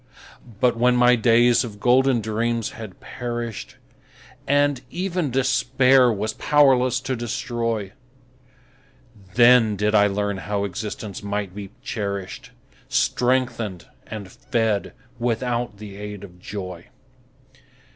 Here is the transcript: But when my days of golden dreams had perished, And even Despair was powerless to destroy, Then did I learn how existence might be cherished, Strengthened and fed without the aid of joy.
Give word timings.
But 0.59 0.75
when 0.77 0.95
my 0.95 1.15
days 1.15 1.63
of 1.63 1.79
golden 1.79 2.21
dreams 2.21 2.71
had 2.71 2.99
perished, 2.99 3.77
And 4.47 4.81
even 4.89 5.29
Despair 5.29 6.11
was 6.11 6.33
powerless 6.33 6.99
to 7.01 7.15
destroy, 7.15 7.91
Then 9.35 9.75
did 9.75 9.93
I 9.93 10.07
learn 10.07 10.37
how 10.37 10.63
existence 10.63 11.21
might 11.21 11.53
be 11.53 11.69
cherished, 11.83 12.49
Strengthened 12.89 13.85
and 14.07 14.31
fed 14.31 14.93
without 15.19 15.77
the 15.77 15.97
aid 15.97 16.23
of 16.23 16.39
joy. 16.39 16.87